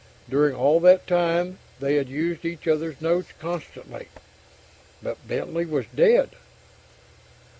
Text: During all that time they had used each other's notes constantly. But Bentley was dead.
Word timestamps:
During 0.27 0.55
all 0.55 0.79
that 0.79 1.05
time 1.05 1.59
they 1.79 1.97
had 1.97 2.09
used 2.09 2.43
each 2.43 2.67
other's 2.67 2.99
notes 3.01 3.33
constantly. 3.39 4.07
But 5.03 5.27
Bentley 5.27 5.67
was 5.67 5.85
dead. 5.93 6.31